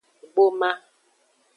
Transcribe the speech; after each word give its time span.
Gboma. 0.33 0.71